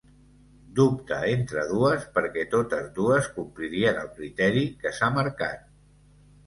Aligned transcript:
Dubta 0.79 1.19
entre 1.33 1.65
dues 1.73 2.07
perquè 2.17 2.47
totes 2.55 2.89
dues 2.97 3.31
complirien 3.37 4.01
el 4.07 4.13
criteri 4.19 4.69
que 4.85 4.97
s'ha 4.99 5.13
marcat. 5.21 5.67